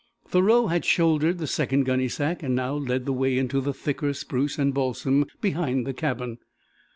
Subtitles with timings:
[0.27, 4.15] Thoreau had shouldered the second gunny sack and now led the way into the thicker
[4.15, 6.39] spruce and balsam behind the cabin.